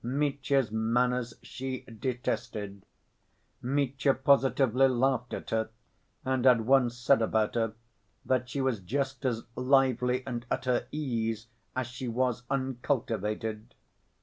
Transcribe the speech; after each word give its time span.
Mitya's 0.03 0.71
manners 0.71 1.35
she 1.43 1.81
detested. 1.83 2.83
Mitya 3.61 4.15
positively 4.15 4.87
laughed 4.87 5.31
at 5.31 5.51
her, 5.51 5.69
and 6.25 6.43
had 6.45 6.61
once 6.61 6.97
said 6.97 7.21
about 7.21 7.53
her 7.53 7.75
that 8.25 8.49
she 8.49 8.61
was 8.61 8.79
just 8.79 9.23
as 9.25 9.43
lively 9.55 10.25
and 10.25 10.43
at 10.49 10.65
her 10.65 10.87
ease 10.91 11.49
as 11.75 11.85
she 11.85 12.07
was 12.07 12.41
uncultivated. 12.49 13.75